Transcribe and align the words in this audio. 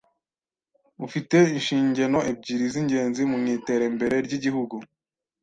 ufi 1.05 1.19
te 1.29 1.39
inshingeno 1.55 2.19
ebyiri 2.31 2.65
z’ingenzi 2.73 3.21
mu 3.31 3.37
iterembere 3.57 4.15
ry’Igihugu 4.25 4.75